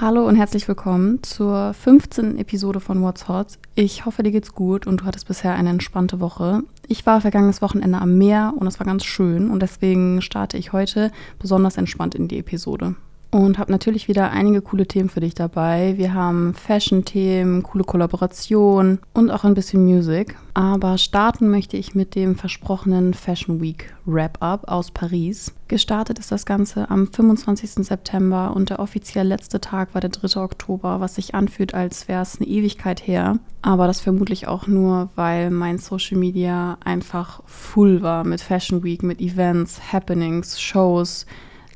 Hallo 0.00 0.28
und 0.28 0.36
herzlich 0.36 0.68
willkommen 0.68 1.24
zur 1.24 1.74
15. 1.74 2.38
Episode 2.38 2.78
von 2.78 3.02
What's 3.02 3.26
Hot. 3.26 3.58
Ich 3.74 4.06
hoffe, 4.06 4.22
dir 4.22 4.30
geht's 4.30 4.54
gut 4.54 4.86
und 4.86 5.00
du 5.00 5.04
hattest 5.04 5.26
bisher 5.26 5.54
eine 5.54 5.70
entspannte 5.70 6.20
Woche. 6.20 6.62
Ich 6.86 7.04
war 7.04 7.20
vergangenes 7.20 7.62
Wochenende 7.62 8.00
am 8.00 8.16
Meer 8.16 8.54
und 8.56 8.68
es 8.68 8.78
war 8.78 8.86
ganz 8.86 9.04
schön 9.04 9.50
und 9.50 9.60
deswegen 9.60 10.22
starte 10.22 10.56
ich 10.56 10.72
heute 10.72 11.10
besonders 11.40 11.78
entspannt 11.78 12.14
in 12.14 12.28
die 12.28 12.38
Episode 12.38 12.94
und 13.30 13.58
habe 13.58 13.70
natürlich 13.70 14.08
wieder 14.08 14.30
einige 14.30 14.62
coole 14.62 14.86
Themen 14.86 15.10
für 15.10 15.20
dich 15.20 15.34
dabei. 15.34 15.94
Wir 15.98 16.14
haben 16.14 16.54
Fashion-Themen, 16.54 17.62
coole 17.62 17.84
Kollaborationen 17.84 19.00
und 19.12 19.30
auch 19.30 19.44
ein 19.44 19.54
bisschen 19.54 19.84
Musik. 19.84 20.36
Aber 20.54 20.96
starten 20.96 21.50
möchte 21.50 21.76
ich 21.76 21.94
mit 21.94 22.14
dem 22.14 22.36
versprochenen 22.36 23.12
Fashion 23.12 23.60
Week 23.60 23.94
Wrap-Up 24.06 24.68
aus 24.68 24.90
Paris. 24.90 25.52
Gestartet 25.68 26.18
ist 26.18 26.32
das 26.32 26.46
Ganze 26.46 26.90
am 26.90 27.06
25. 27.12 27.86
September 27.86 28.52
und 28.56 28.70
der 28.70 28.78
offiziell 28.78 29.26
letzte 29.26 29.60
Tag 29.60 29.94
war 29.94 30.00
der 30.00 30.10
3. 30.10 30.40
Oktober, 30.40 31.00
was 31.00 31.16
sich 31.16 31.34
anfühlt, 31.34 31.74
als 31.74 32.08
wäre 32.08 32.22
es 32.22 32.38
eine 32.40 32.48
Ewigkeit 32.48 33.06
her. 33.06 33.38
Aber 33.60 33.86
das 33.86 34.00
vermutlich 34.00 34.48
auch 34.48 34.66
nur, 34.66 35.10
weil 35.16 35.50
mein 35.50 35.76
Social 35.76 36.16
Media 36.16 36.78
einfach 36.82 37.42
full 37.44 38.00
war 38.00 38.24
mit 38.24 38.40
Fashion 38.40 38.82
Week, 38.82 39.02
mit 39.02 39.20
Events, 39.20 39.92
Happenings, 39.92 40.58
Shows, 40.58 41.26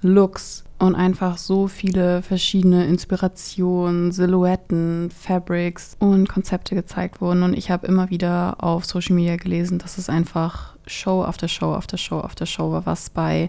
Looks 0.01 0.65
und 0.83 0.97
einfach 0.97 1.39
so 1.39 1.69
viele 1.69 2.23
verschiedene 2.23 2.87
Inspirationen, 2.87 4.11
Silhouetten, 4.11 5.13
Fabrics 5.13 5.97
und 6.01 6.29
Konzepte 6.29 6.75
gezeigt 6.75 7.21
wurden. 7.21 7.45
Und 7.45 7.57
ich 7.57 7.71
habe 7.71 7.87
immer 7.87 8.11
wieder 8.11 8.57
auf 8.59 8.85
Social 8.85 9.15
Media 9.15 9.37
gelesen, 9.37 9.79
dass 9.79 9.97
es 9.97 10.09
einfach 10.09 10.75
Show 10.89 11.23
after 11.23 11.47
Show 11.47 11.73
after 11.73 11.97
Show 11.97 12.19
after 12.19 12.47
Show 12.47 12.73
war, 12.73 12.85
was 12.85 13.11
bei 13.11 13.49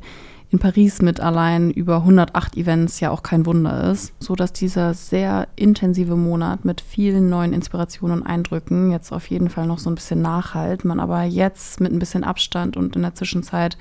in 0.54 0.60
Paris 0.60 1.02
mit 1.02 1.20
allein 1.20 1.72
über 1.72 1.98
108 1.98 2.56
Events 2.58 3.00
ja 3.00 3.10
auch 3.10 3.24
kein 3.24 3.48
Wunder 3.48 3.92
ist, 3.92 4.14
so 4.20 4.36
dass 4.36 4.54
dieser 4.54 4.94
sehr 4.94 5.48
intensive 5.56 6.16
Monat 6.16 6.64
mit 6.64 6.80
vielen 6.80 7.28
neuen 7.28 7.54
Inspirationen 7.54 8.22
und 8.22 8.28
Eindrücken 8.28 8.92
jetzt 8.92 9.12
auf 9.12 9.26
jeden 9.32 9.50
Fall 9.50 9.66
noch 9.66 9.80
so 9.80 9.90
ein 9.90 9.96
bisschen 9.96 10.22
nachhalt, 10.22 10.86
man 10.86 11.00
aber 11.00 11.24
jetzt 11.24 11.82
mit 11.82 11.92
ein 11.92 11.98
bisschen 11.98 12.24
Abstand 12.24 12.78
und 12.78 12.96
in 12.96 13.02
der 13.02 13.16
Zwischenzeit 13.16 13.78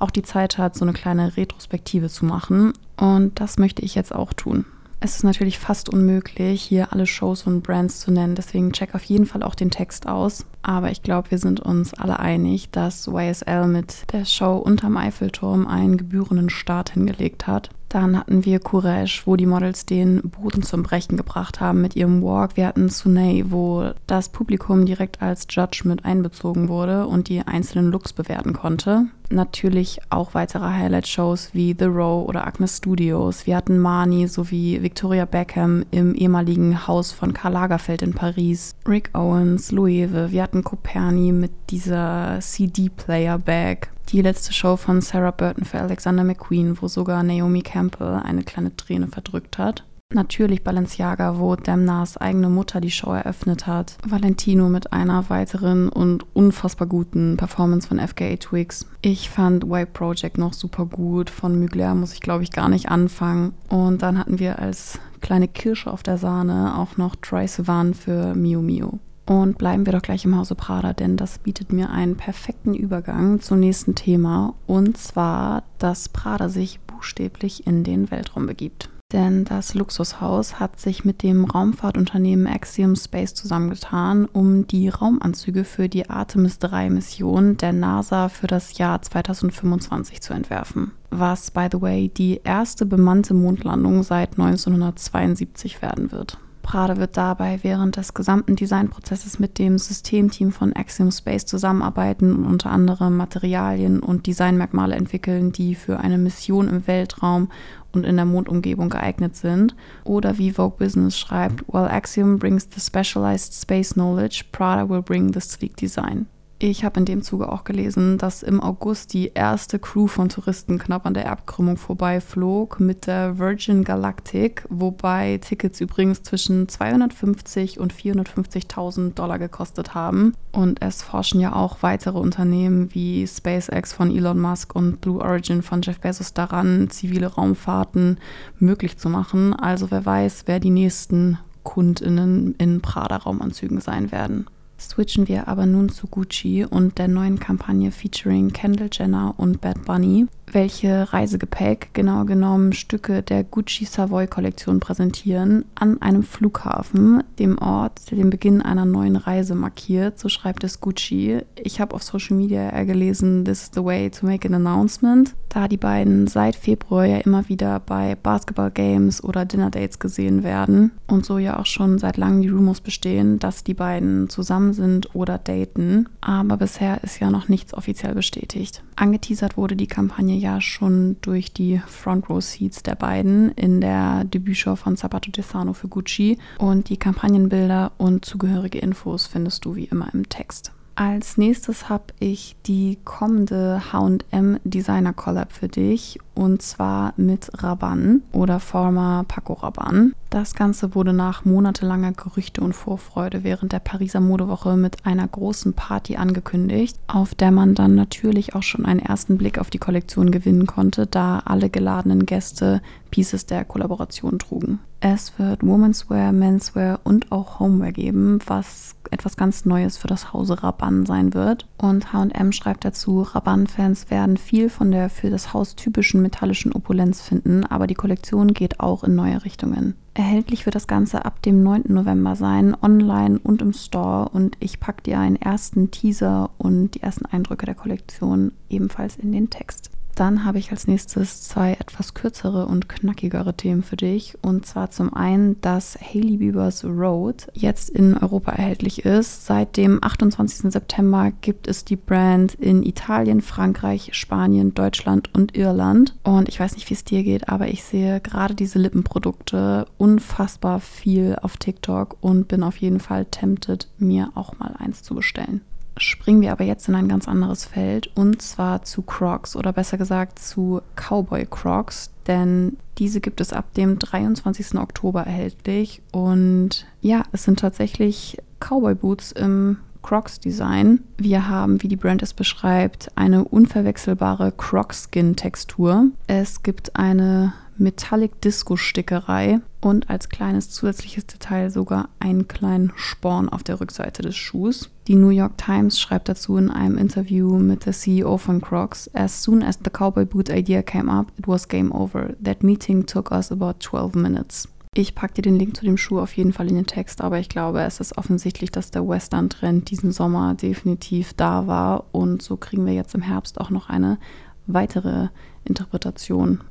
auch 0.00 0.10
die 0.10 0.22
Zeit 0.22 0.58
hat, 0.58 0.74
so 0.74 0.84
eine 0.84 0.92
kleine 0.92 1.36
Retrospektive 1.36 2.08
zu 2.08 2.24
machen 2.24 2.72
und 2.96 3.38
das 3.38 3.56
möchte 3.56 3.82
ich 3.82 3.94
jetzt 3.94 4.12
auch 4.12 4.32
tun. 4.32 4.64
Es 5.06 5.14
ist 5.14 5.22
natürlich 5.22 5.60
fast 5.60 5.88
unmöglich, 5.88 6.60
hier 6.60 6.92
alle 6.92 7.06
Shows 7.06 7.46
und 7.46 7.62
Brands 7.62 8.00
zu 8.00 8.10
nennen, 8.10 8.34
deswegen 8.34 8.72
check 8.72 8.92
auf 8.92 9.04
jeden 9.04 9.24
Fall 9.24 9.44
auch 9.44 9.54
den 9.54 9.70
Text 9.70 10.08
aus. 10.08 10.46
Aber 10.62 10.90
ich 10.90 11.04
glaube, 11.04 11.30
wir 11.30 11.38
sind 11.38 11.60
uns 11.60 11.94
alle 11.94 12.18
einig, 12.18 12.72
dass 12.72 13.06
YSL 13.06 13.68
mit 13.68 14.12
der 14.12 14.24
Show 14.24 14.56
unterm 14.56 14.96
Eiffelturm 14.96 15.68
einen 15.68 15.96
gebührenden 15.96 16.50
Start 16.50 16.90
hingelegt 16.90 17.46
hat. 17.46 17.70
Dann 17.88 18.18
hatten 18.18 18.44
wir 18.44 18.58
Courage, 18.58 19.22
wo 19.26 19.36
die 19.36 19.46
Models 19.46 19.86
den 19.86 20.22
Boden 20.22 20.64
zum 20.64 20.82
Brechen 20.82 21.16
gebracht 21.16 21.60
haben 21.60 21.82
mit 21.82 21.94
ihrem 21.94 22.20
Walk. 22.20 22.56
Wir 22.56 22.66
hatten 22.66 22.88
Sunay, 22.88 23.44
wo 23.46 23.92
das 24.08 24.30
Publikum 24.30 24.86
direkt 24.86 25.22
als 25.22 25.46
Judge 25.48 25.82
mit 25.84 26.04
einbezogen 26.04 26.68
wurde 26.68 27.06
und 27.06 27.28
die 27.28 27.42
einzelnen 27.42 27.92
Looks 27.92 28.12
bewerten 28.12 28.54
konnte. 28.54 29.06
Natürlich 29.30 30.00
auch 30.10 30.34
weitere 30.34 30.64
Highlight-Shows 30.64 31.50
wie 31.52 31.74
The 31.78 31.86
Row 31.86 32.28
oder 32.28 32.46
Agnes 32.46 32.76
Studios. 32.76 33.46
Wir 33.46 33.56
hatten 33.56 33.78
Marnie 33.78 34.28
sowie 34.28 34.82
Victoria 34.82 35.24
Beckham 35.24 35.84
im 35.90 36.14
ehemaligen 36.14 36.86
Haus 36.86 37.12
von 37.12 37.32
Karl 37.32 37.54
Lagerfeld 37.54 38.02
in 38.02 38.12
Paris. 38.12 38.76
Rick 38.86 39.10
Owens, 39.14 39.72
Loewe. 39.72 40.30
Wir 40.30 40.42
hatten 40.42 40.62
Coperni 40.62 41.32
mit 41.32 41.50
dieser 41.70 42.38
CD-Player-Bag 42.40 43.90
die 44.10 44.22
letzte 44.22 44.52
Show 44.52 44.76
von 44.76 45.00
Sarah 45.00 45.32
Burton 45.32 45.64
für 45.64 45.80
Alexander 45.80 46.22
McQueen, 46.22 46.80
wo 46.80 46.86
sogar 46.86 47.22
Naomi 47.22 47.62
Campbell 47.62 48.20
eine 48.22 48.44
kleine 48.44 48.76
Träne 48.76 49.08
verdrückt 49.08 49.58
hat. 49.58 49.84
Natürlich 50.14 50.62
Balenciaga, 50.62 51.38
wo 51.38 51.56
Demnas 51.56 52.16
eigene 52.16 52.48
Mutter 52.48 52.80
die 52.80 52.92
Show 52.92 53.10
eröffnet 53.10 53.66
hat. 53.66 53.98
Valentino 54.06 54.68
mit 54.68 54.92
einer 54.92 55.28
weiteren 55.30 55.88
und 55.88 56.24
unfassbar 56.34 56.86
guten 56.86 57.36
Performance 57.36 57.88
von 57.88 57.98
FKA 57.98 58.36
Twigs. 58.36 58.86
Ich 59.02 59.28
fand 59.28 59.68
White 59.68 59.90
Project 59.92 60.38
noch 60.38 60.52
super 60.52 60.86
gut. 60.86 61.28
Von 61.28 61.58
Mugler 61.58 61.94
muss 61.94 62.12
ich, 62.12 62.20
glaube 62.20 62.44
ich, 62.44 62.52
gar 62.52 62.68
nicht 62.68 62.88
anfangen. 62.88 63.52
Und 63.68 64.00
dann 64.00 64.16
hatten 64.16 64.38
wir 64.38 64.60
als 64.60 65.00
kleine 65.20 65.48
Kirsche 65.48 65.92
auf 65.92 66.04
der 66.04 66.18
Sahne 66.18 66.78
auch 66.78 66.96
noch 66.96 67.16
Troy 67.16 67.48
Sivan 67.48 67.92
für 67.92 68.34
Miu 68.34 68.62
Miu. 68.62 68.92
Und 69.26 69.58
bleiben 69.58 69.86
wir 69.86 69.92
doch 69.92 70.02
gleich 70.02 70.24
im 70.24 70.36
Hause 70.36 70.54
Prada, 70.54 70.92
denn 70.92 71.16
das 71.16 71.38
bietet 71.40 71.72
mir 71.72 71.90
einen 71.90 72.16
perfekten 72.16 72.74
Übergang 72.74 73.40
zum 73.40 73.58
nächsten 73.58 73.96
Thema. 73.96 74.54
Und 74.68 74.96
zwar, 74.96 75.64
dass 75.78 76.08
Prada 76.08 76.48
sich 76.48 76.78
buchstäblich 76.80 77.66
in 77.66 77.82
den 77.82 78.12
Weltraum 78.12 78.46
begibt. 78.46 78.88
Denn 79.12 79.44
das 79.44 79.74
Luxushaus 79.74 80.58
hat 80.58 80.80
sich 80.80 81.04
mit 81.04 81.22
dem 81.22 81.44
Raumfahrtunternehmen 81.44 82.48
Axiom 82.48 82.96
Space 82.96 83.34
zusammengetan, 83.34 84.26
um 84.26 84.66
die 84.66 84.88
Raumanzüge 84.88 85.62
für 85.62 85.88
die 85.88 86.10
Artemis 86.10 86.58
3-Mission 86.58 87.56
der 87.56 87.72
NASA 87.72 88.28
für 88.28 88.48
das 88.48 88.78
Jahr 88.78 89.00
2025 89.00 90.20
zu 90.20 90.34
entwerfen. 90.34 90.90
Was, 91.10 91.52
by 91.52 91.68
the 91.70 91.80
way, 91.80 92.08
die 92.08 92.40
erste 92.42 92.84
bemannte 92.84 93.32
Mondlandung 93.32 94.02
seit 94.02 94.32
1972 94.32 95.82
werden 95.82 96.10
wird. 96.10 96.38
Prada 96.66 96.96
wird 96.96 97.16
dabei 97.16 97.60
während 97.62 97.96
des 97.96 98.12
gesamten 98.12 98.56
Designprozesses 98.56 99.38
mit 99.38 99.60
dem 99.60 99.78
Systemteam 99.78 100.50
von 100.50 100.74
Axiom 100.74 101.12
Space 101.12 101.46
zusammenarbeiten 101.46 102.34
und 102.34 102.44
unter 102.44 102.70
anderem 102.70 103.16
Materialien 103.16 104.00
und 104.00 104.26
Designmerkmale 104.26 104.96
entwickeln, 104.96 105.52
die 105.52 105.76
für 105.76 106.00
eine 106.00 106.18
Mission 106.18 106.66
im 106.66 106.88
Weltraum 106.88 107.52
und 107.92 108.04
in 108.04 108.16
der 108.16 108.24
Mondumgebung 108.24 108.88
geeignet 108.88 109.36
sind. 109.36 109.76
Oder 110.02 110.38
wie 110.38 110.50
Vogue 110.50 110.76
Business 110.76 111.16
schreibt, 111.16 111.62
while 111.68 111.88
Axiom 111.88 112.40
brings 112.40 112.68
the 112.74 112.80
specialized 112.80 113.54
space 113.54 113.94
knowledge, 113.94 114.46
Prada 114.50 114.88
will 114.88 115.02
bring 115.02 115.32
the 115.32 115.40
sleek 115.40 115.76
design. 115.76 116.26
Ich 116.58 116.86
habe 116.86 117.00
in 117.00 117.04
dem 117.04 117.20
Zuge 117.20 117.52
auch 117.52 117.64
gelesen, 117.64 118.16
dass 118.16 118.42
im 118.42 118.62
August 118.62 119.12
die 119.12 119.32
erste 119.34 119.78
Crew 119.78 120.06
von 120.06 120.30
Touristen 120.30 120.78
knapp 120.78 121.04
an 121.04 121.12
der 121.12 121.26
Erbkrümmung 121.26 121.76
vorbeiflog 121.76 122.80
mit 122.80 123.06
der 123.06 123.38
Virgin 123.38 123.84
Galactic, 123.84 124.64
wobei 124.70 125.38
Tickets 125.42 125.82
übrigens 125.82 126.22
zwischen 126.22 126.66
250 126.66 127.78
und 127.78 127.92
450.000 127.92 129.12
Dollar 129.12 129.38
gekostet 129.38 129.94
haben. 129.94 130.32
Und 130.50 130.80
es 130.80 131.02
forschen 131.02 131.40
ja 131.40 131.54
auch 131.54 131.82
weitere 131.82 132.18
Unternehmen 132.18 132.94
wie 132.94 133.26
SpaceX 133.26 133.92
von 133.92 134.10
Elon 134.10 134.40
Musk 134.40 134.74
und 134.74 135.02
Blue 135.02 135.20
Origin 135.20 135.60
von 135.60 135.82
Jeff 135.82 136.00
Bezos 136.00 136.32
daran, 136.32 136.88
zivile 136.88 137.26
Raumfahrten 137.26 138.16
möglich 138.58 138.96
zu 138.96 139.10
machen. 139.10 139.52
Also 139.52 139.90
wer 139.90 140.06
weiß, 140.06 140.44
wer 140.46 140.58
die 140.58 140.70
nächsten 140.70 141.38
Kundinnen 141.64 142.54
in 142.54 142.80
Prada-Raumanzügen 142.80 143.82
sein 143.82 144.10
werden. 144.10 144.46
Switchen 144.78 145.28
wir 145.28 145.48
aber 145.48 145.66
nun 145.66 145.88
zu 145.88 146.06
Gucci 146.06 146.64
und 146.64 146.98
der 146.98 147.08
neuen 147.08 147.38
Kampagne 147.38 147.90
featuring 147.90 148.52
Kendall 148.52 148.90
Jenner 148.92 149.34
und 149.36 149.60
Bad 149.60 149.84
Bunny 149.84 150.26
welche 150.52 151.12
Reisegepäck, 151.12 151.90
genau 151.92 152.24
genommen 152.24 152.72
Stücke 152.72 153.22
der 153.22 153.44
Gucci 153.44 153.84
Savoy 153.84 154.26
Kollektion 154.26 154.80
präsentieren, 154.80 155.64
an 155.74 156.00
einem 156.00 156.22
Flughafen, 156.22 157.22
dem 157.38 157.58
Ort, 157.58 158.10
der 158.10 158.18
den 158.18 158.30
Beginn 158.30 158.62
einer 158.62 158.84
neuen 158.84 159.16
Reise 159.16 159.54
markiert. 159.54 160.18
So 160.18 160.28
schreibt 160.28 160.64
es 160.64 160.80
Gucci. 160.80 161.40
Ich 161.62 161.80
habe 161.80 161.94
auf 161.94 162.02
Social 162.02 162.36
Media 162.36 162.82
gelesen, 162.84 163.44
this 163.44 163.64
is 163.64 163.70
the 163.74 163.84
way 163.84 164.10
to 164.10 164.26
make 164.26 164.48
an 164.48 164.54
announcement, 164.54 165.34
da 165.48 165.68
die 165.68 165.76
beiden 165.76 166.26
seit 166.26 166.56
Februar 166.56 167.04
ja 167.04 167.18
immer 167.18 167.48
wieder 167.48 167.80
bei 167.80 168.14
Basketball 168.14 168.70
Games 168.70 169.22
oder 169.22 169.44
Dinner 169.44 169.70
Dates 169.70 169.98
gesehen 169.98 170.42
werden 170.42 170.92
und 171.06 171.24
so 171.24 171.38
ja 171.38 171.58
auch 171.58 171.66
schon 171.66 171.98
seit 171.98 172.16
langem 172.16 172.42
die 172.42 172.48
Rumors 172.48 172.80
bestehen, 172.80 173.38
dass 173.38 173.64
die 173.64 173.74
beiden 173.74 174.28
zusammen 174.28 174.65
sind 174.72 175.14
oder 175.14 175.38
daten. 175.38 176.08
Aber 176.20 176.56
bisher 176.56 177.02
ist 177.04 177.20
ja 177.20 177.30
noch 177.30 177.48
nichts 177.48 177.74
offiziell 177.74 178.14
bestätigt. 178.14 178.82
Angeteasert 178.96 179.56
wurde 179.56 179.76
die 179.76 179.86
Kampagne 179.86 180.36
ja 180.36 180.60
schon 180.60 181.16
durch 181.20 181.52
die 181.52 181.80
Front 181.86 182.28
Row 182.28 182.42
Seats 182.42 182.82
der 182.82 182.94
beiden 182.94 183.50
in 183.52 183.80
der 183.80 184.24
Debütshow 184.24 184.76
von 184.76 184.96
Sabato 184.96 185.30
Desano 185.30 185.72
für 185.72 185.88
Gucci 185.88 186.38
und 186.58 186.88
die 186.88 186.96
Kampagnenbilder 186.96 187.92
und 187.98 188.24
zugehörige 188.24 188.78
Infos 188.78 189.26
findest 189.26 189.64
du 189.64 189.76
wie 189.76 189.84
immer 189.84 190.12
im 190.14 190.28
Text. 190.28 190.72
Als 190.94 191.36
nächstes 191.36 191.90
habe 191.90 192.06
ich 192.20 192.56
die 192.66 192.98
kommende 193.04 193.82
HM 193.92 194.58
Designer 194.64 195.12
Collab 195.12 195.52
für 195.52 195.68
dich 195.68 196.18
und 196.36 196.62
zwar 196.62 197.14
mit 197.16 197.50
Rabanne 197.62 198.20
oder 198.32 198.60
former 198.60 199.24
Paco 199.26 199.54
Rabanne. 199.54 200.12
Das 200.30 200.54
Ganze 200.54 200.94
wurde 200.94 201.12
nach 201.12 201.44
monatelanger 201.44 202.12
Gerüchte 202.12 202.60
und 202.60 202.74
Vorfreude 202.74 203.42
während 203.42 203.72
der 203.72 203.78
Pariser 203.78 204.20
Modewoche 204.20 204.76
mit 204.76 205.06
einer 205.06 205.26
großen 205.26 205.72
Party 205.72 206.16
angekündigt, 206.16 206.98
auf 207.06 207.34
der 207.34 207.52
man 207.52 207.74
dann 207.74 207.94
natürlich 207.94 208.54
auch 208.54 208.62
schon 208.62 208.84
einen 208.84 209.00
ersten 209.00 209.38
Blick 209.38 209.58
auf 209.58 209.70
die 209.70 209.78
Kollektion 209.78 210.30
gewinnen 210.30 210.66
konnte, 210.66 211.06
da 211.06 211.40
alle 211.44 211.70
geladenen 211.70 212.26
Gäste 212.26 212.82
Pieces 213.10 213.46
der 213.46 213.64
Kollaboration 213.64 214.38
trugen. 214.38 214.80
Es 215.00 215.38
wird 215.38 215.64
Womenswear, 215.64 216.32
Menswear 216.32 217.00
und 217.04 217.30
auch 217.30 217.60
Homeware 217.60 217.92
geben, 217.92 218.40
was 218.46 218.96
etwas 219.10 219.36
ganz 219.36 219.64
Neues 219.64 219.98
für 219.98 220.08
das 220.08 220.32
Hause 220.32 220.62
Rabanne 220.62 221.06
sein 221.06 221.32
wird. 221.32 221.66
Und 221.78 222.12
HM 222.12 222.52
schreibt 222.52 222.84
dazu, 222.84 223.22
Rabanne-Fans 223.22 224.10
werden 224.10 224.36
viel 224.36 224.68
von 224.68 224.90
der 224.90 225.10
für 225.10 225.30
das 225.30 225.52
Haus 225.52 225.76
typischen 225.76 226.22
metallischen 226.26 226.72
Opulenz 226.72 227.22
finden, 227.22 227.64
aber 227.64 227.86
die 227.86 227.94
Kollektion 227.94 228.52
geht 228.52 228.80
auch 228.80 229.04
in 229.04 229.14
neue 229.14 229.44
Richtungen. 229.44 229.94
Erhältlich 230.14 230.66
wird 230.66 230.74
das 230.74 230.86
Ganze 230.86 231.24
ab 231.24 231.42
dem 231.42 231.62
9. 231.62 231.84
November 231.88 232.36
sein, 232.36 232.76
online 232.82 233.38
und 233.42 233.62
im 233.62 233.72
Store 233.72 234.28
und 234.30 234.56
ich 234.60 234.80
packe 234.80 235.02
dir 235.02 235.18
einen 235.18 235.36
ersten 235.36 235.90
Teaser 235.90 236.50
und 236.58 236.92
die 236.92 237.02
ersten 237.02 237.26
Eindrücke 237.26 237.66
der 237.66 237.74
Kollektion 237.74 238.52
ebenfalls 238.68 239.16
in 239.16 239.32
den 239.32 239.50
Text. 239.50 239.90
Dann 240.16 240.46
habe 240.46 240.58
ich 240.58 240.70
als 240.70 240.86
nächstes 240.86 241.42
zwei 241.42 241.72
etwas 241.72 242.14
kürzere 242.14 242.64
und 242.64 242.88
knackigere 242.88 243.52
Themen 243.54 243.82
für 243.82 243.96
dich. 243.96 244.34
Und 244.40 244.64
zwar 244.64 244.90
zum 244.90 245.12
einen, 245.12 245.60
dass 245.60 245.98
Hailey 246.00 246.38
Bieber's 246.38 246.84
Road 246.84 247.48
jetzt 247.52 247.90
in 247.90 248.16
Europa 248.16 248.52
erhältlich 248.52 249.04
ist. 249.04 249.44
Seit 249.44 249.76
dem 249.76 250.02
28. 250.02 250.72
September 250.72 251.32
gibt 251.42 251.68
es 251.68 251.84
die 251.84 251.96
Brand 251.96 252.54
in 252.54 252.82
Italien, 252.82 253.42
Frankreich, 253.42 254.08
Spanien, 254.12 254.72
Deutschland 254.72 255.28
und 255.34 255.54
Irland. 255.54 256.14
Und 256.22 256.48
ich 256.48 256.58
weiß 256.58 256.76
nicht, 256.76 256.88
wie 256.88 256.94
es 256.94 257.04
dir 257.04 257.22
geht, 257.22 257.50
aber 257.50 257.68
ich 257.68 257.84
sehe 257.84 258.22
gerade 258.22 258.54
diese 258.54 258.78
Lippenprodukte 258.78 259.86
unfassbar 259.98 260.80
viel 260.80 261.36
auf 261.42 261.58
TikTok 261.58 262.16
und 262.22 262.48
bin 262.48 262.62
auf 262.62 262.78
jeden 262.78 263.00
Fall 263.00 263.26
tempted, 263.26 263.90
mir 263.98 264.30
auch 264.34 264.58
mal 264.58 264.74
eins 264.78 265.02
zu 265.02 265.14
bestellen 265.14 265.60
springen 265.96 266.42
wir 266.42 266.52
aber 266.52 266.64
jetzt 266.64 266.88
in 266.88 266.94
ein 266.94 267.08
ganz 267.08 267.28
anderes 267.28 267.64
Feld 267.64 268.10
und 268.14 268.42
zwar 268.42 268.82
zu 268.82 269.02
Crocs 269.02 269.56
oder 269.56 269.72
besser 269.72 269.98
gesagt 269.98 270.38
zu 270.38 270.80
Cowboy 270.94 271.46
Crocs, 271.46 272.10
denn 272.26 272.76
diese 272.98 273.20
gibt 273.20 273.40
es 273.40 273.52
ab 273.52 273.72
dem 273.74 273.98
23. 273.98 274.76
Oktober 274.76 275.22
erhältlich 275.22 276.02
und 276.12 276.86
ja, 277.00 277.22
es 277.32 277.44
sind 277.44 277.60
tatsächlich 277.60 278.38
Cowboy 278.60 278.94
Boots 278.94 279.32
im 279.32 279.78
Crocs 280.02 280.38
Design. 280.38 281.00
Wir 281.18 281.48
haben, 281.48 281.82
wie 281.82 281.88
die 281.88 281.96
Brand 281.96 282.22
es 282.22 282.32
beschreibt, 282.32 283.10
eine 283.16 283.44
unverwechselbare 283.44 284.52
Croc 284.52 284.94
Skin 284.94 285.34
Textur. 285.34 286.06
Es 286.28 286.62
gibt 286.62 286.94
eine 286.94 287.54
Metallic 287.78 288.40
Disco 288.40 288.76
Stickerei 288.76 289.60
und 289.80 290.08
als 290.10 290.28
kleines 290.28 290.70
zusätzliches 290.70 291.26
Detail 291.26 291.70
sogar 291.70 292.08
einen 292.18 292.48
kleinen 292.48 292.92
Sporn 292.96 293.48
auf 293.48 293.62
der 293.62 293.80
Rückseite 293.80 294.22
des 294.22 294.36
Schuhs. 294.36 294.90
Die 295.08 295.14
New 295.14 295.28
York 295.28 295.58
Times 295.58 296.00
schreibt 296.00 296.28
dazu 296.28 296.56
in 296.56 296.70
einem 296.70 296.98
Interview 296.98 297.58
mit 297.58 297.86
der 297.86 297.92
CEO 297.92 298.38
von 298.38 298.60
Crocs: 298.60 299.10
As 299.14 299.42
soon 299.42 299.62
as 299.62 299.78
the 299.84 299.90
cowboy 299.90 300.24
boot 300.24 300.48
idea 300.48 300.82
came 300.82 301.10
up, 301.10 301.32
it 301.38 301.46
was 301.46 301.68
game 301.68 301.92
over. 301.92 302.34
That 302.42 302.62
meeting 302.62 303.06
took 303.06 303.30
us 303.30 303.52
about 303.52 303.74
12 303.80 304.14
minutes. 304.14 304.68
Ich 304.94 305.14
packe 305.14 305.34
dir 305.34 305.42
den 305.42 305.58
Link 305.58 305.76
zu 305.76 305.84
dem 305.84 305.98
Schuh 305.98 306.20
auf 306.20 306.34
jeden 306.38 306.54
Fall 306.54 306.68
in 306.68 306.74
den 306.74 306.86
Text, 306.86 307.20
aber 307.20 307.38
ich 307.38 307.50
glaube, 307.50 307.82
es 307.82 308.00
ist 308.00 308.16
offensichtlich, 308.16 308.70
dass 308.70 308.90
der 308.90 309.06
Western-Trend 309.06 309.90
diesen 309.90 310.10
Sommer 310.10 310.54
definitiv 310.54 311.34
da 311.34 311.66
war 311.66 312.04
und 312.12 312.40
so 312.40 312.56
kriegen 312.56 312.86
wir 312.86 312.94
jetzt 312.94 313.14
im 313.14 313.20
Herbst 313.20 313.60
auch 313.60 313.68
noch 313.68 313.90
eine 313.90 314.18
weitere 314.66 315.28
Interpretation 315.64 316.62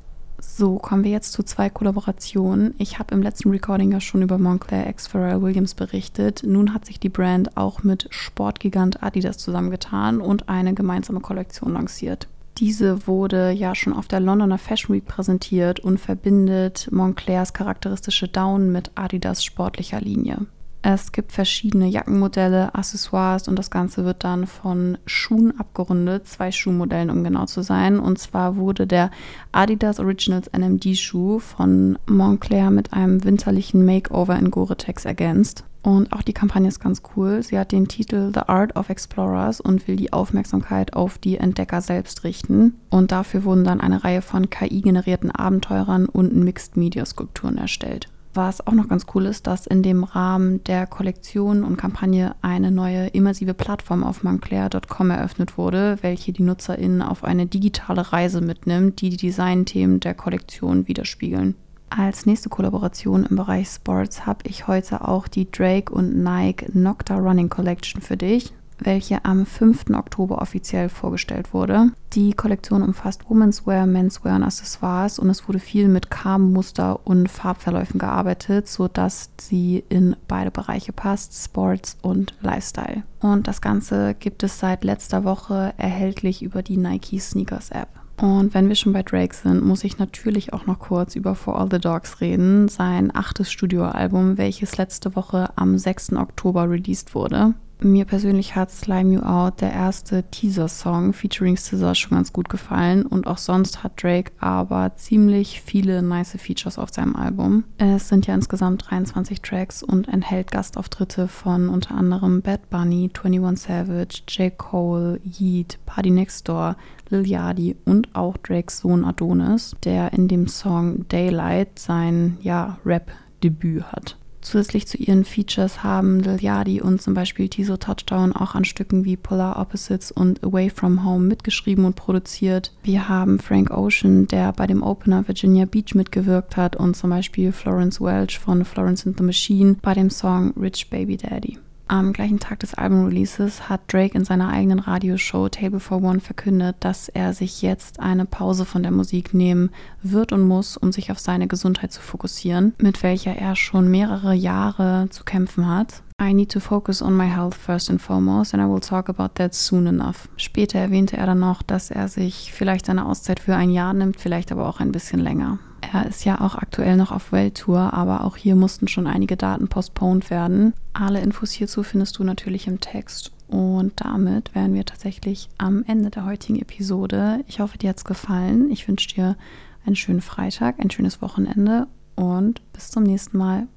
so, 0.54 0.76
kommen 0.76 1.04
wir 1.04 1.10
jetzt 1.10 1.32
zu 1.32 1.42
zwei 1.42 1.68
Kollaborationen. 1.68 2.74
Ich 2.78 2.98
habe 2.98 3.14
im 3.14 3.22
letzten 3.22 3.50
Recording 3.50 3.92
ja 3.92 4.00
schon 4.00 4.22
über 4.22 4.38
Montclair 4.38 4.88
X 4.88 5.06
Pharrell 5.06 5.42
Williams 5.42 5.74
berichtet. 5.74 6.42
Nun 6.46 6.72
hat 6.72 6.86
sich 6.86 7.00
die 7.00 7.08
Brand 7.08 7.56
auch 7.56 7.82
mit 7.82 8.06
Sportgigant 8.10 9.02
Adidas 9.02 9.38
zusammengetan 9.38 10.20
und 10.20 10.48
eine 10.48 10.72
gemeinsame 10.72 11.20
Kollektion 11.20 11.74
lanciert. 11.74 12.28
Diese 12.58 13.06
wurde 13.06 13.50
ja 13.50 13.74
schon 13.74 13.92
auf 13.92 14.08
der 14.08 14.20
Londoner 14.20 14.56
Fashion 14.56 14.96
Week 14.96 15.04
präsentiert 15.04 15.80
und 15.80 15.98
verbindet 15.98 16.88
Montclairs 16.90 17.52
charakteristische 17.52 18.28
Down 18.28 18.72
mit 18.72 18.92
Adidas 18.94 19.44
sportlicher 19.44 20.00
Linie. 20.00 20.46
Es 20.88 21.10
gibt 21.10 21.32
verschiedene 21.32 21.88
Jackenmodelle, 21.88 22.72
Accessoires 22.76 23.48
und 23.48 23.58
das 23.58 23.72
Ganze 23.72 24.04
wird 24.04 24.22
dann 24.22 24.46
von 24.46 24.98
Schuhen 25.04 25.58
abgerundet, 25.58 26.28
zwei 26.28 26.52
Schuhmodellen, 26.52 27.10
um 27.10 27.24
genau 27.24 27.46
zu 27.46 27.62
sein. 27.62 27.98
Und 27.98 28.20
zwar 28.20 28.54
wurde 28.54 28.86
der 28.86 29.10
Adidas 29.50 29.98
Originals 29.98 30.48
NMD 30.56 30.96
Schuh 30.96 31.40
von 31.40 31.98
Montclair 32.08 32.70
mit 32.70 32.92
einem 32.92 33.24
winterlichen 33.24 33.84
Makeover 33.84 34.38
in 34.38 34.52
Gore-Tex 34.52 35.06
ergänzt. 35.06 35.64
Und 35.82 36.12
auch 36.12 36.22
die 36.22 36.32
Kampagne 36.32 36.68
ist 36.68 36.78
ganz 36.78 37.02
cool. 37.16 37.42
Sie 37.42 37.58
hat 37.58 37.72
den 37.72 37.88
Titel 37.88 38.30
The 38.32 38.42
Art 38.46 38.76
of 38.76 38.88
Explorers 38.88 39.60
und 39.60 39.88
will 39.88 39.96
die 39.96 40.12
Aufmerksamkeit 40.12 40.94
auf 40.94 41.18
die 41.18 41.38
Entdecker 41.38 41.80
selbst 41.80 42.22
richten. 42.22 42.74
Und 42.90 43.10
dafür 43.10 43.42
wurden 43.42 43.64
dann 43.64 43.80
eine 43.80 44.04
Reihe 44.04 44.22
von 44.22 44.50
KI-generierten 44.50 45.32
Abenteurern 45.32 46.06
und 46.06 46.36
Mixed-Media-Skulpturen 46.36 47.58
erstellt 47.58 48.06
was 48.36 48.66
auch 48.66 48.72
noch 48.72 48.88
ganz 48.88 49.06
cool 49.14 49.26
ist, 49.26 49.46
dass 49.46 49.66
in 49.66 49.82
dem 49.82 50.04
Rahmen 50.04 50.62
der 50.64 50.86
Kollektion 50.86 51.64
und 51.64 51.76
Kampagne 51.76 52.36
eine 52.42 52.70
neue 52.70 53.08
immersive 53.08 53.54
Plattform 53.54 54.04
auf 54.04 54.22
montclair.com 54.22 55.10
eröffnet 55.10 55.58
wurde, 55.58 55.98
welche 56.02 56.32
die 56.32 56.42
NutzerInnen 56.42 57.02
auf 57.02 57.24
eine 57.24 57.46
digitale 57.46 58.12
Reise 58.12 58.40
mitnimmt, 58.40 59.00
die 59.00 59.10
die 59.10 59.16
Designthemen 59.16 60.00
der 60.00 60.14
Kollektion 60.14 60.86
widerspiegeln. 60.86 61.54
Als 61.88 62.26
nächste 62.26 62.48
Kollaboration 62.48 63.24
im 63.24 63.36
Bereich 63.36 63.68
Sports 63.68 64.26
habe 64.26 64.40
ich 64.44 64.66
heute 64.66 65.06
auch 65.06 65.28
die 65.28 65.50
Drake 65.50 65.92
und 65.92 66.22
Nike 66.22 66.66
Nocta 66.72 67.16
Running 67.16 67.48
Collection 67.48 68.02
für 68.02 68.16
dich 68.16 68.52
welche 68.78 69.24
am 69.24 69.46
5. 69.46 69.90
Oktober 69.94 70.40
offiziell 70.40 70.88
vorgestellt 70.88 71.52
wurde. 71.52 71.92
Die 72.12 72.32
Kollektion 72.32 72.82
umfasst 72.82 73.28
Women's 73.28 73.66
Wear, 73.66 73.86
Menswear 73.86 74.36
und 74.36 74.42
Accessoires 74.42 75.18
und 75.18 75.30
es 75.30 75.46
wurde 75.48 75.58
viel 75.58 75.88
mit 75.88 76.08
Muster 76.38 77.00
und 77.04 77.30
Farbverläufen 77.30 77.98
gearbeitet, 77.98 78.68
sodass 78.68 79.30
sie 79.40 79.84
in 79.88 80.16
beide 80.28 80.50
Bereiche 80.50 80.92
passt, 80.92 81.34
Sports 81.34 81.96
und 82.02 82.34
Lifestyle. 82.40 83.02
Und 83.20 83.48
das 83.48 83.60
Ganze 83.60 84.14
gibt 84.14 84.42
es 84.42 84.58
seit 84.58 84.84
letzter 84.84 85.24
Woche 85.24 85.74
erhältlich 85.76 86.42
über 86.42 86.62
die 86.62 86.76
Nike 86.76 87.18
Sneakers 87.18 87.70
App. 87.70 87.88
Und 88.20 88.54
wenn 88.54 88.68
wir 88.68 88.76
schon 88.76 88.94
bei 88.94 89.02
Drake 89.02 89.34
sind, 89.34 89.62
muss 89.62 89.84
ich 89.84 89.98
natürlich 89.98 90.52
auch 90.52 90.66
noch 90.66 90.78
kurz 90.78 91.16
über 91.16 91.34
For 91.34 91.58
All 91.58 91.68
the 91.70 91.78
Dogs 91.78 92.20
reden, 92.20 92.68
sein 92.68 93.14
achtes 93.14 93.52
Studioalbum, 93.52 94.38
welches 94.38 94.78
letzte 94.78 95.14
Woche 95.14 95.50
am 95.56 95.76
6. 95.76 96.14
Oktober 96.14 96.68
released 96.68 97.14
wurde. 97.14 97.54
Mir 97.78 98.06
persönlich 98.06 98.56
hat 98.56 98.70
Slime 98.70 99.14
You 99.14 99.20
Out, 99.20 99.60
der 99.60 99.72
erste 99.72 100.22
Teaser-Song 100.30 101.12
featuring 101.12 101.56
Scissor, 101.58 101.94
schon 101.94 102.16
ganz 102.16 102.32
gut 102.32 102.48
gefallen. 102.48 103.04
Und 103.04 103.26
auch 103.26 103.36
sonst 103.36 103.82
hat 103.84 104.02
Drake 104.02 104.32
aber 104.40 104.96
ziemlich 104.96 105.60
viele 105.60 106.00
nice 106.02 106.36
Features 106.38 106.78
auf 106.78 106.90
seinem 106.90 107.16
Album. 107.16 107.64
Es 107.76 108.08
sind 108.08 108.26
ja 108.26 108.34
insgesamt 108.34 108.90
23 108.90 109.42
Tracks 109.42 109.82
und 109.82 110.08
enthält 110.08 110.50
Gastauftritte 110.50 111.28
von 111.28 111.68
unter 111.68 111.94
anderem 111.94 112.40
Bad 112.40 112.70
Bunny, 112.70 113.10
21 113.12 113.66
Savage, 113.66 114.22
J. 114.28 114.56
Cole, 114.56 115.20
Yeet, 115.22 115.78
Party 115.84 116.10
Next 116.10 116.48
Door, 116.48 116.76
Lil 117.10 117.26
Yachty 117.26 117.76
und 117.84 118.14
auch 118.14 118.38
Drakes 118.38 118.78
Sohn 118.78 119.04
Adonis, 119.04 119.76
der 119.84 120.14
in 120.14 120.28
dem 120.28 120.48
Song 120.48 121.06
Daylight 121.08 121.78
sein 121.78 122.38
ja, 122.40 122.78
Rap-Debüt 122.86 123.84
hat. 123.84 124.16
Zusätzlich 124.46 124.86
zu 124.86 124.96
ihren 124.96 125.24
Features 125.24 125.82
haben 125.82 126.20
Lil 126.20 126.40
Yachty 126.40 126.80
und 126.80 127.02
zum 127.02 127.14
Beispiel 127.14 127.48
Tiso 127.48 127.76
Touchdown 127.76 128.32
auch 128.32 128.54
an 128.54 128.64
Stücken 128.64 129.04
wie 129.04 129.16
Polar 129.16 129.58
Opposites 129.58 130.12
und 130.12 130.44
Away 130.44 130.70
From 130.70 131.04
Home 131.04 131.26
mitgeschrieben 131.26 131.84
und 131.84 131.96
produziert. 131.96 132.72
Wir 132.84 133.08
haben 133.08 133.40
Frank 133.40 133.72
Ocean, 133.72 134.28
der 134.28 134.52
bei 134.52 134.68
dem 134.68 134.84
Opener 134.84 135.26
Virginia 135.26 135.64
Beach 135.64 135.96
mitgewirkt 135.96 136.56
hat 136.56 136.76
und 136.76 136.94
zum 136.94 137.10
Beispiel 137.10 137.50
Florence 137.50 138.00
Welch 138.00 138.38
von 138.38 138.64
Florence 138.64 139.04
and 139.04 139.18
the 139.18 139.24
Machine 139.24 139.78
bei 139.82 139.94
dem 139.94 140.10
Song 140.10 140.54
Rich 140.56 140.90
Baby 140.90 141.16
Daddy. 141.16 141.58
Am 141.88 142.12
gleichen 142.12 142.40
Tag 142.40 142.58
des 142.58 142.74
Albumreleases 142.74 143.68
hat 143.68 143.80
Drake 143.86 144.18
in 144.18 144.24
seiner 144.24 144.48
eigenen 144.48 144.80
Radioshow 144.80 145.48
Table 145.48 145.78
for 145.78 146.02
One 146.02 146.18
verkündet, 146.18 146.74
dass 146.80 147.08
er 147.08 147.32
sich 147.32 147.62
jetzt 147.62 148.00
eine 148.00 148.24
Pause 148.24 148.64
von 148.64 148.82
der 148.82 148.90
Musik 148.90 149.32
nehmen 149.34 149.70
wird 150.02 150.32
und 150.32 150.42
muss, 150.42 150.76
um 150.76 150.90
sich 150.90 151.12
auf 151.12 151.20
seine 151.20 151.46
Gesundheit 151.46 151.92
zu 151.92 152.00
fokussieren, 152.00 152.74
mit 152.78 153.04
welcher 153.04 153.36
er 153.36 153.54
schon 153.54 153.88
mehrere 153.88 154.34
Jahre 154.34 155.06
zu 155.10 155.22
kämpfen 155.22 155.68
hat. 155.68 156.02
I 156.20 156.34
need 156.34 156.50
to 156.50 156.60
focus 156.60 157.02
on 157.02 157.16
my 157.16 157.26
health 157.26 157.54
first 157.54 157.88
and 157.88 158.02
foremost 158.02 158.52
and 158.52 158.62
I 158.62 158.66
will 158.66 158.80
talk 158.80 159.08
about 159.08 159.34
that 159.34 159.54
soon 159.54 159.86
enough. 159.86 160.28
Später 160.36 160.80
erwähnte 160.80 161.16
er 161.16 161.26
dann 161.26 161.38
noch, 161.38 161.62
dass 161.62 161.92
er 161.92 162.08
sich 162.08 162.52
vielleicht 162.52 162.90
eine 162.90 163.06
Auszeit 163.06 163.38
für 163.38 163.54
ein 163.54 163.70
Jahr 163.70 163.92
nimmt, 163.92 164.18
vielleicht 164.18 164.50
aber 164.50 164.66
auch 164.66 164.80
ein 164.80 164.90
bisschen 164.90 165.20
länger. 165.20 165.60
Er 165.92 166.06
ist 166.06 166.24
ja 166.24 166.40
auch 166.40 166.54
aktuell 166.54 166.96
noch 166.96 167.12
auf 167.12 167.32
Welttour, 167.32 167.92
aber 167.92 168.24
auch 168.24 168.36
hier 168.36 168.56
mussten 168.56 168.88
schon 168.88 169.06
einige 169.06 169.36
Daten 169.36 169.68
postponed 169.68 170.30
werden. 170.30 170.74
Alle 170.92 171.20
Infos 171.20 171.52
hierzu 171.52 171.82
findest 171.82 172.18
du 172.18 172.24
natürlich 172.24 172.66
im 172.66 172.80
Text. 172.80 173.32
Und 173.48 173.92
damit 173.96 174.54
wären 174.54 174.74
wir 174.74 174.84
tatsächlich 174.84 175.48
am 175.58 175.84
Ende 175.86 176.10
der 176.10 176.24
heutigen 176.24 176.60
Episode. 176.60 177.44
Ich 177.46 177.60
hoffe, 177.60 177.78
dir 177.78 177.90
hat 177.90 177.98
es 177.98 178.04
gefallen. 178.04 178.70
Ich 178.70 178.88
wünsche 178.88 179.08
dir 179.08 179.36
einen 179.84 179.96
schönen 179.96 180.20
Freitag, 180.20 180.80
ein 180.80 180.90
schönes 180.90 181.22
Wochenende 181.22 181.86
und 182.16 182.60
bis 182.72 182.90
zum 182.90 183.04
nächsten 183.04 183.38
Mal. 183.38 183.68